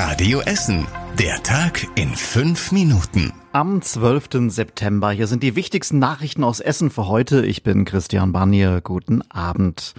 Radio 0.00 0.38
Essen. 0.42 0.86
Der 1.18 1.42
Tag 1.42 1.84
in 1.96 2.10
fünf 2.10 2.70
Minuten. 2.70 3.32
Am 3.50 3.82
12. 3.82 4.48
September. 4.48 5.10
Hier 5.10 5.26
sind 5.26 5.42
die 5.42 5.56
wichtigsten 5.56 5.98
Nachrichten 5.98 6.44
aus 6.44 6.60
Essen 6.60 6.90
für 6.90 7.08
heute. 7.08 7.44
Ich 7.44 7.64
bin 7.64 7.84
Christian 7.84 8.30
Barnier. 8.30 8.80
Guten 8.80 9.22
Abend. 9.28 9.94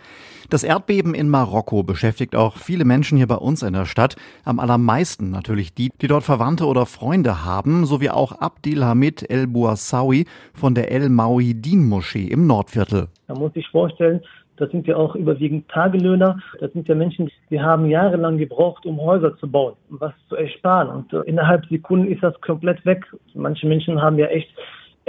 Das 0.49 0.63
Erdbeben 0.63 1.13
in 1.13 1.27
Marokko 1.27 1.83
beschäftigt 1.83 2.33
auch 2.33 2.55
viele 2.55 2.85
Menschen 2.85 3.17
hier 3.17 3.27
bei 3.27 3.35
uns 3.35 3.61
in 3.61 3.73
der 3.73 3.85
Stadt. 3.85 4.15
Am 4.45 4.61
allermeisten 4.61 5.31
natürlich 5.31 5.73
die, 5.73 5.91
die 6.01 6.07
dort 6.07 6.23
Verwandte 6.23 6.65
oder 6.65 6.85
Freunde 6.85 7.43
haben, 7.43 7.85
sowie 7.85 8.09
auch 8.09 8.31
Abdil 8.31 8.85
Hamid 8.85 9.29
El 9.29 9.47
Bouassawi 9.47 10.27
von 10.53 10.75
der 10.75 10.93
El 10.93 11.09
Mauidin 11.09 11.89
Moschee 11.89 12.27
im 12.27 12.47
Nordviertel. 12.47 13.09
Man 13.27 13.39
muss 13.39 13.53
sich 13.53 13.67
vorstellen, 13.67 14.21
das 14.59 14.69
sind 14.71 14.87
ja 14.87 14.97
auch 14.97 15.15
überwiegend 15.15 15.69
Tagelöhner. 15.69 16.39
Das 16.59 16.71
sind 16.73 16.87
ja 16.87 16.95
Menschen, 16.95 17.31
die 17.49 17.61
haben 17.61 17.89
jahrelang 17.89 18.37
gebraucht, 18.37 18.85
um 18.85 18.99
Häuser 18.99 19.37
zu 19.37 19.49
bauen, 19.49 19.73
um 19.89 19.99
was 20.01 20.13
zu 20.27 20.35
ersparen. 20.35 20.89
Und 20.89 21.13
äh, 21.13 21.21
innerhalb 21.21 21.65
Sekunden 21.67 22.11
ist 22.11 22.21
das 22.21 22.39
komplett 22.41 22.85
weg. 22.85 23.05
Manche 23.33 23.67
Menschen 23.67 24.01
haben 24.01 24.19
ja 24.19 24.27
echt 24.27 24.49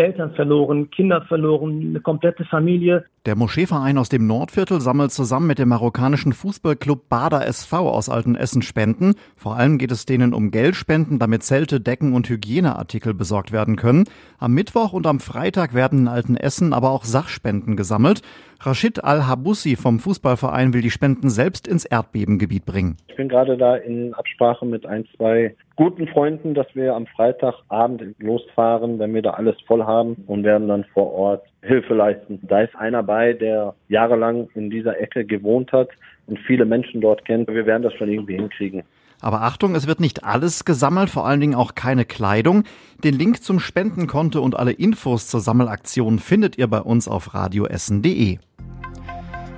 Eltern 0.01 0.33
verloren, 0.33 0.91
Kinder 0.91 1.23
verloren, 1.23 1.81
eine 1.91 2.01
komplette 2.01 2.45
Familie. 2.45 3.05
Der 3.27 3.37
Moscheeverein 3.37 3.99
aus 3.99 4.09
dem 4.09 4.27
Nordviertel 4.27 4.81
sammelt 4.81 5.13
zusammen 5.13 5.47
mit 5.47 5.59
dem 5.59 5.69
marokkanischen 5.69 6.33
Fußballclub 6.33 7.09
Bader 7.11 7.47
SV 7.47 7.91
aus 7.91 8.09
Altenessen 8.09 8.63
Spenden. 8.63 9.15
Vor 9.37 9.57
allem 9.57 9.77
geht 9.77 9.93
es 9.93 10.07
denen 10.07 10.33
um 10.33 10.51
Geldspenden, 10.51 11.19
damit 11.19 11.43
Zelte, 11.43 11.81
Decken 11.81 12.15
und 12.15 12.29
Hygieneartikel 12.31 13.13
besorgt 13.13 13.53
werden 13.53 13.77
können. 13.77 14.05
Am 14.39 14.55
Mittwoch 14.55 14.95
und 14.95 15.07
am 15.07 15.21
Freitag 15.21 15.75
werden 15.75 16.01
in 16.01 16.09
Altenessen 16.09 16.73
aber 16.73 16.91
auch 16.91 17.05
Sachspenden 17.05 17.77
gesammelt. 17.77 18.23
Rashid 18.63 19.05
Al-Habussi 19.05 19.77
vom 19.77 20.01
Fußballverein 20.01 20.73
will 20.73 20.83
die 20.83 20.91
Spenden 20.91 21.31
selbst 21.31 21.69
ins 21.69 21.85
Erdbebengebiet 21.85 22.65
bringen. 22.65 22.97
Ich 23.09 23.17
bin 23.17 23.29
gerade 23.29 23.57
da 23.57 23.77
in 23.77 24.15
Absprache 24.15 24.65
mit 24.65 24.87
ein, 24.87 25.07
zwei 25.17 25.55
guten 25.77 26.07
Freunden, 26.09 26.55
dass 26.55 26.67
wir 26.75 26.95
am 26.95 27.07
Freitagabend 27.07 28.15
losfahren, 28.19 28.99
wenn 28.99 29.15
wir 29.15 29.23
da 29.23 29.31
alles 29.31 29.57
voll 29.67 29.85
haben 29.85 30.25
und 30.27 30.45
werden 30.45 30.69
dann 30.69 30.85
vor 30.93 31.13
Ort 31.13 31.45
Hilfe 31.63 31.95
leisten. 31.95 32.39
Da 32.43 32.63
ist 32.63 32.75
einer 32.77 33.03
bei, 33.03 33.33
der 33.33 33.75
jahrelang 33.89 34.49
in 34.55 34.71
dieser 34.71 35.01
Ecke 35.01 35.25
gewohnt 35.25 35.73
hat 35.73 35.89
und 36.27 36.39
viele 36.41 36.65
Menschen 36.65 37.01
dort 37.01 37.25
kennt. 37.25 37.49
Wir 37.49 37.67
werden 37.67 37.83
das 37.83 37.95
schon 37.95 38.09
irgendwie 38.09 38.37
hinkriegen. 38.37 38.83
Aber 39.21 39.43
Achtung, 39.43 39.75
es 39.75 39.87
wird 39.87 40.01
nicht 40.01 40.25
alles 40.25 40.65
gesammelt, 40.65 41.11
vor 41.11 41.27
allen 41.27 41.41
Dingen 41.41 41.55
auch 41.55 41.75
keine 41.75 42.05
Kleidung. 42.07 42.65
Den 43.05 43.15
Link 43.15 43.43
zum 43.43 43.61
Spendenkonto 43.61 44.41
und 44.41 44.57
alle 44.57 44.73
Infos 44.73 45.29
zur 45.29 45.41
Sammelaktion 45.41 46.19
findet 46.19 46.57
ihr 46.57 46.69
bei 46.69 46.81
uns 46.81 47.07
auf 47.07 47.35
radioessen.de. 47.35 48.39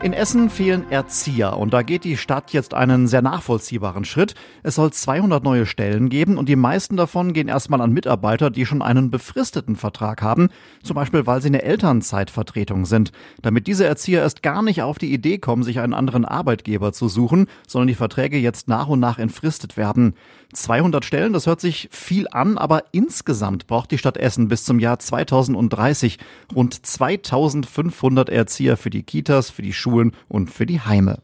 In 0.02 0.14
Essen 0.14 0.50
fehlen 0.50 0.90
Erzieher 0.90 1.56
und 1.56 1.72
da 1.72 1.82
geht 1.82 2.02
die 2.02 2.16
Stadt 2.16 2.52
jetzt 2.52 2.74
einen 2.74 3.06
sehr 3.06 3.22
nachvollziehbaren 3.22 4.04
Schritt. 4.04 4.34
Es 4.64 4.74
soll 4.74 4.92
200 4.92 5.44
neue 5.44 5.64
Stellen 5.64 6.08
geben 6.08 6.38
und 6.38 6.48
die 6.48 6.56
meisten 6.56 6.96
davon 6.96 7.32
gehen 7.32 7.46
erstmal 7.46 7.80
an 7.80 7.92
Mitarbeiter, 7.92 8.50
die 8.50 8.66
schon 8.66 8.82
einen 8.82 9.12
befristeten 9.12 9.76
Vertrag 9.76 10.20
haben, 10.20 10.48
zum 10.82 10.96
Beispiel 10.96 11.24
weil 11.28 11.40
sie 11.40 11.46
eine 11.46 11.62
Elternzeitvertretung 11.62 12.84
sind. 12.84 13.12
Damit 13.42 13.68
diese 13.68 13.86
Erzieher 13.86 14.22
erst 14.22 14.42
gar 14.42 14.62
nicht 14.62 14.82
auf 14.82 14.98
die 14.98 15.14
Idee 15.14 15.38
kommen, 15.38 15.62
sich 15.62 15.78
einen 15.78 15.94
anderen 15.94 16.24
Arbeitgeber 16.24 16.92
zu 16.92 17.06
suchen, 17.06 17.46
sollen 17.68 17.86
die 17.86 17.94
Verträge 17.94 18.38
jetzt 18.38 18.66
nach 18.66 18.88
und 18.88 18.98
nach 18.98 19.20
entfristet 19.20 19.76
werden. 19.76 20.14
200 20.52 21.04
Stellen, 21.04 21.32
das 21.32 21.46
hört 21.46 21.60
sich 21.60 21.88
viel 21.92 22.26
an, 22.28 22.58
aber 22.58 22.84
insgesamt 22.90 23.68
braucht 23.68 23.92
die 23.92 23.98
Stadt 23.98 24.16
Essen 24.16 24.48
bis 24.48 24.64
zum 24.64 24.80
Jahr 24.80 24.98
2030 24.98 26.18
rund 26.54 26.84
2500 26.84 28.28
Erzieher 28.28 28.76
für 28.76 28.90
die 28.90 29.04
Kitas, 29.04 29.48
für 29.48 29.62
die 29.62 29.72
Schulen 29.72 29.91
und 30.28 30.50
für 30.50 30.66
die 30.66 30.80
Heime. 30.80 31.22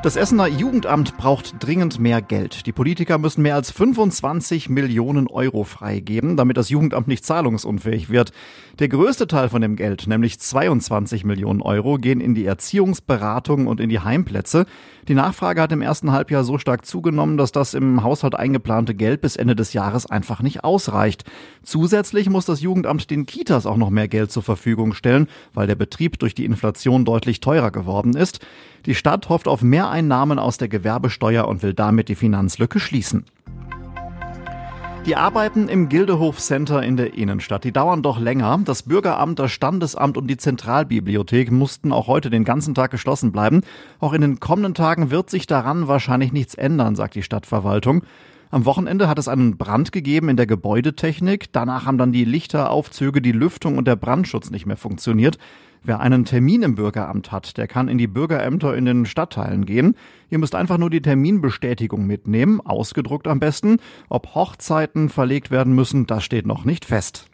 Das 0.00 0.14
Essener 0.14 0.46
Jugendamt 0.46 1.16
braucht 1.16 1.56
dringend 1.58 1.98
mehr 1.98 2.22
Geld. 2.22 2.66
Die 2.66 2.72
Politiker 2.72 3.18
müssen 3.18 3.42
mehr 3.42 3.56
als 3.56 3.72
25 3.72 4.68
Millionen 4.68 5.26
Euro 5.26 5.64
freigeben, 5.64 6.36
damit 6.36 6.56
das 6.56 6.68
Jugendamt 6.68 7.08
nicht 7.08 7.26
zahlungsunfähig 7.26 8.08
wird. 8.08 8.30
Der 8.78 8.88
größte 8.88 9.26
Teil 9.26 9.48
von 9.48 9.60
dem 9.60 9.74
Geld, 9.74 10.06
nämlich 10.06 10.38
22 10.38 11.24
Millionen 11.24 11.60
Euro, 11.60 11.96
gehen 11.96 12.20
in 12.20 12.36
die 12.36 12.46
Erziehungsberatung 12.46 13.66
und 13.66 13.80
in 13.80 13.88
die 13.88 13.98
Heimplätze. 13.98 14.66
Die 15.08 15.14
Nachfrage 15.14 15.60
hat 15.60 15.72
im 15.72 15.82
ersten 15.82 16.12
Halbjahr 16.12 16.44
so 16.44 16.58
stark 16.58 16.86
zugenommen, 16.86 17.36
dass 17.36 17.50
das 17.50 17.74
im 17.74 18.04
Haushalt 18.04 18.36
eingeplante 18.36 18.94
Geld 18.94 19.20
bis 19.20 19.34
Ende 19.34 19.56
des 19.56 19.72
Jahres 19.72 20.06
einfach 20.06 20.42
nicht 20.42 20.62
ausreicht. 20.62 21.24
Zusätzlich 21.64 22.30
muss 22.30 22.44
das 22.44 22.60
Jugendamt 22.60 23.10
den 23.10 23.26
Kitas 23.26 23.66
auch 23.66 23.76
noch 23.76 23.90
mehr 23.90 24.06
Geld 24.06 24.30
zur 24.30 24.44
Verfügung 24.44 24.94
stellen, 24.94 25.26
weil 25.54 25.66
der 25.66 25.74
Betrieb 25.74 26.20
durch 26.20 26.36
die 26.36 26.44
Inflation 26.44 27.04
deutlich 27.04 27.40
teurer 27.40 27.72
geworden 27.72 28.14
ist. 28.14 28.46
Die 28.86 28.94
Stadt 28.94 29.28
hofft 29.28 29.48
auf 29.48 29.62
Mehreinnahmen 29.88 30.38
aus 30.38 30.58
der 30.58 30.68
Gewerbesteuer 30.68 31.48
und 31.48 31.62
will 31.62 31.72
damit 31.72 32.10
die 32.10 32.14
Finanzlücke 32.14 32.78
schließen. 32.78 33.24
Die 35.06 35.16
Arbeiten 35.16 35.70
im 35.70 35.88
Gildehof 35.88 36.38
Center 36.38 36.82
in 36.82 36.98
der 36.98 37.14
Innenstadt, 37.14 37.64
die 37.64 37.72
dauern 37.72 38.02
doch 38.02 38.20
länger. 38.20 38.60
Das 38.66 38.82
Bürgeramt, 38.82 39.38
das 39.38 39.50
Standesamt 39.50 40.18
und 40.18 40.26
die 40.26 40.36
Zentralbibliothek 40.36 41.50
mussten 41.50 41.92
auch 41.92 42.06
heute 42.06 42.28
den 42.28 42.44
ganzen 42.44 42.74
Tag 42.74 42.90
geschlossen 42.90 43.32
bleiben. 43.32 43.62
Auch 43.98 44.12
in 44.12 44.20
den 44.20 44.40
kommenden 44.40 44.74
Tagen 44.74 45.10
wird 45.10 45.30
sich 45.30 45.46
daran 45.46 45.88
wahrscheinlich 45.88 46.32
nichts 46.32 46.54
ändern, 46.54 46.94
sagt 46.94 47.14
die 47.14 47.22
Stadtverwaltung. 47.22 48.02
Am 48.50 48.66
Wochenende 48.66 49.08
hat 49.08 49.18
es 49.18 49.28
einen 49.28 49.56
Brand 49.56 49.92
gegeben 49.92 50.28
in 50.28 50.36
der 50.36 50.46
Gebäudetechnik. 50.46 51.52
Danach 51.52 51.86
haben 51.86 51.96
dann 51.96 52.12
die 52.12 52.24
Lichteraufzüge, 52.26 53.22
die 53.22 53.32
Lüftung 53.32 53.78
und 53.78 53.88
der 53.88 53.96
Brandschutz 53.96 54.50
nicht 54.50 54.66
mehr 54.66 54.76
funktioniert. 54.76 55.38
Wer 55.82 56.00
einen 56.00 56.24
Termin 56.24 56.62
im 56.62 56.74
Bürgeramt 56.74 57.32
hat, 57.32 57.56
der 57.56 57.66
kann 57.66 57.88
in 57.88 57.98
die 57.98 58.06
Bürgerämter 58.06 58.76
in 58.76 58.84
den 58.84 59.06
Stadtteilen 59.06 59.64
gehen. 59.64 59.94
Ihr 60.30 60.38
müsst 60.38 60.54
einfach 60.54 60.78
nur 60.78 60.90
die 60.90 61.02
Terminbestätigung 61.02 62.06
mitnehmen, 62.06 62.60
ausgedruckt 62.60 63.26
am 63.28 63.40
besten. 63.40 63.78
Ob 64.08 64.34
Hochzeiten 64.34 65.08
verlegt 65.08 65.50
werden 65.50 65.74
müssen, 65.74 66.06
das 66.06 66.24
steht 66.24 66.46
noch 66.46 66.64
nicht 66.64 66.84
fest. 66.84 67.28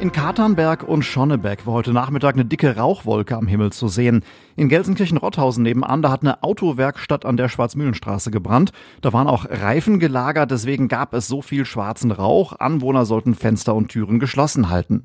In 0.00 0.10
Katernberg 0.10 0.82
und 0.82 1.04
Schonnebeck 1.04 1.66
war 1.66 1.74
heute 1.74 1.92
Nachmittag 1.92 2.34
eine 2.34 2.44
dicke 2.44 2.76
Rauchwolke 2.76 3.36
am 3.36 3.46
Himmel 3.46 3.72
zu 3.72 3.86
sehen. 3.86 4.24
In 4.56 4.68
Gelsenkirchen-Rotthausen 4.68 5.62
nebenan, 5.62 6.02
da 6.02 6.10
hat 6.10 6.22
eine 6.22 6.42
Autowerkstatt 6.42 7.24
an 7.24 7.36
der 7.36 7.48
Schwarzmühlenstraße 7.48 8.32
gebrannt. 8.32 8.72
Da 9.02 9.12
waren 9.12 9.28
auch 9.28 9.46
Reifen 9.48 10.00
gelagert, 10.00 10.50
deswegen 10.50 10.88
gab 10.88 11.14
es 11.14 11.28
so 11.28 11.42
viel 11.42 11.64
schwarzen 11.64 12.10
Rauch. 12.10 12.58
Anwohner 12.58 13.06
sollten 13.06 13.34
Fenster 13.34 13.74
und 13.74 13.88
Türen 13.88 14.18
geschlossen 14.18 14.68
halten. 14.68 15.04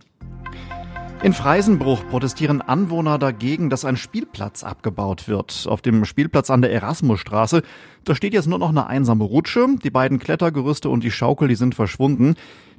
In 1.21 1.33
Freisenbruch 1.33 2.07
protestieren 2.09 2.61
Anwohner 2.61 3.17
dagegen, 3.17 3.69
dass 3.69 3.83
ein 3.83 3.97
Spielplatz 3.97 4.63
abgebaut 4.63 5.27
wird. 5.27 5.65
Auf 5.67 5.81
dem 5.81 6.05
Spielplatz 6.05 6.49
an 6.49 6.61
der 6.61 6.71
Erasmusstraße, 6.71 7.61
da 8.05 8.15
steht 8.15 8.33
jetzt 8.33 8.47
nur 8.47 8.57
noch 8.57 8.69
eine 8.69 8.87
einsame 8.87 9.25
Rutsche. 9.25 9.67
Die 9.83 9.89
beiden 9.89 10.19
Klettergerüste 10.19 10.87
und 10.87 11.03
die 11.03 11.11
Schaukel, 11.11 11.49
die 11.49 11.55
sind 11.55 11.75
verschwunden. 11.75 12.35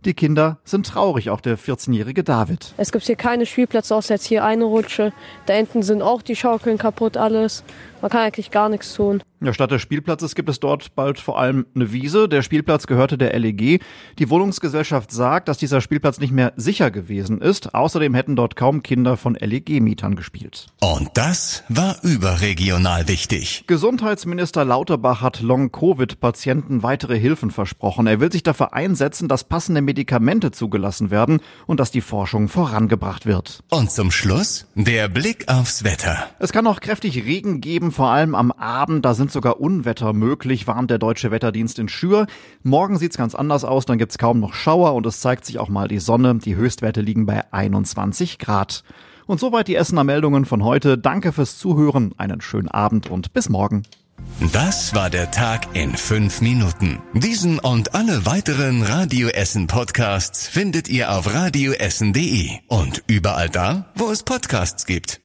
Die 0.07 0.15
Kinder 0.15 0.59
sind 0.65 0.87
traurig, 0.87 1.29
auch 1.29 1.43
der 1.43 1.59
14-jährige 1.59 2.25
David. 2.25 2.73
Es 2.79 2.93
gibt 2.93 3.05
hier 3.05 3.17
keine 3.17 3.45
Spielplätze, 3.45 3.95
außer 3.95 4.15
jetzt 4.15 4.27
hier 4.27 4.43
eine 4.43 4.65
Rutsche. 4.65 5.13
Da 5.45 5.53
hinten 5.53 5.83
sind 5.83 6.01
auch 6.01 6.23
die 6.23 6.35
Schaukeln 6.35 6.79
kaputt, 6.79 7.19
alles. 7.19 7.63
Man 8.01 8.11
kann 8.11 8.23
eigentlich 8.23 8.51
gar 8.51 8.71
nichts 8.71 8.95
tun. 8.95 9.23
Ja, 9.43 9.55
statt 9.55 9.71
des 9.71 9.81
Spielplatzes 9.81 10.35
gibt 10.35 10.51
es 10.51 10.61
dort 10.61 10.95
bald 10.95 11.19
vor 11.19 11.39
allem 11.39 11.65
eine 11.75 11.93
Wiese. 11.93 12.29
Der 12.29 12.43
Spielplatz 12.43 12.87
gehörte 12.87 13.17
der 13.17 13.39
LEG. 13.39 13.81
Die 14.19 14.29
Wohnungsgesellschaft 14.29 15.11
sagt, 15.11 15.49
dass 15.49 15.57
dieser 15.57 15.81
Spielplatz 15.81 16.21
nicht 16.21 16.33
mehr 16.33 16.53
sicher 16.57 16.91
gewesen 16.91 17.41
ist. 17.41 17.75
Außerdem 17.75 18.13
hätten 18.13 18.37
dort 18.37 18.55
kaum 18.55 18.83
Kinder 18.83 19.17
von 19.17 19.35
LEG-Mietern 19.35 20.15
gespielt. 20.15 20.67
Und 20.83 21.09
das 21.15 21.65
war 21.71 21.97
überregional 22.03 23.09
wichtig. 23.09 23.65
Gesundheitsminister 23.67 24.67
Lauterbach 24.67 25.23
hat 25.23 25.41
Long-Covid-Patienten 25.41 26.83
weitere 26.83 27.19
Hilfen 27.19 27.51
versprochen. 27.51 28.07
Er 28.07 28.21
will 28.21 28.31
sich 28.31 28.43
dafür 28.43 28.75
einsetzen, 28.75 29.27
dass 29.27 29.45
passende 29.45 29.81
Medikamente 29.81 30.51
zugelassen 30.51 31.11
werden 31.11 31.41
und 31.67 31.81
dass 31.81 31.91
die 31.91 32.03
Forschung 32.03 32.49
vorangebracht 32.49 33.25
wird. 33.25 33.61
Und 33.71 33.91
zum 33.91 34.11
Schluss 34.11 34.67
der 34.75 35.09
Blick 35.09 35.49
aufs 35.49 35.83
Wetter. 35.83 36.29
Es 36.39 36.53
kann 36.53 36.67
auch 36.67 36.81
kräftig 36.81 37.25
Regen 37.25 37.63
geben, 37.63 37.91
vor 37.91 38.11
allem 38.11 38.35
am 38.35 38.53
Abend. 38.53 39.07
Da 39.07 39.15
sind 39.15 39.30
sind 39.31 39.35
sogar 39.35 39.61
Unwetter 39.61 40.13
möglich, 40.13 40.67
warnt 40.67 40.91
der 40.91 40.99
deutsche 40.99 41.31
Wetterdienst 41.31 41.79
in 41.79 41.89
Schür. 41.89 42.27
Morgen 42.65 42.99
sieht's 42.99 43.17
ganz 43.17 43.37
anders 43.37 43.65
aus, 43.65 43.87
dann 43.87 43.97
gibt's 43.97 44.19
kaum 44.19 44.41
noch 44.41 44.55
Schauer 44.55 44.95
und 44.95 45.07
es 45.07 45.21
zeigt 45.21 45.45
sich 45.45 45.61
auch 45.61 45.69
mal 45.69 45.87
die 45.87 46.01
Sonne. 46.01 46.35
Die 46.35 46.57
Höchstwerte 46.57 47.01
liegen 47.01 47.27
bei 47.27 47.45
21 47.53 48.39
Grad. 48.41 48.83
Und 49.27 49.39
soweit 49.39 49.69
die 49.69 49.77
Essener 49.77 50.03
Meldungen 50.03 50.47
von 50.47 50.65
heute. 50.65 50.99
Danke 50.99 51.31
fürs 51.33 51.59
Zuhören, 51.59 52.13
einen 52.17 52.41
schönen 52.41 52.67
Abend 52.67 53.09
und 53.09 53.33
bis 53.33 53.49
morgen. 53.49 53.85
Das 54.53 54.95
war 54.97 55.11
der 55.11 55.31
Tag 55.31 55.69
in 55.75 55.95
fünf 55.97 56.41
Minuten. 56.41 56.99
Diesen 57.15 57.61
und 57.61 57.95
alle 57.95 58.27
weiteren 58.27 58.83
Radio 58.83 59.29
Essen 59.29 59.69
Podcasts 59.69 60.49
findet 60.49 60.89
ihr 60.89 61.13
auf 61.13 61.33
radioessen.de 61.33 62.51
und 62.67 63.05
überall 63.07 63.49
da, 63.49 63.87
wo 63.95 64.11
es 64.11 64.25
Podcasts 64.25 64.87
gibt. 64.87 65.19